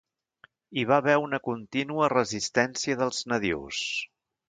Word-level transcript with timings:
Hi 0.75 0.85
va 0.91 0.97
haver 1.01 1.17
una 1.27 1.41
contínua 1.49 2.09
resistència 2.17 3.01
dels 3.05 3.25
nadius. 3.35 3.89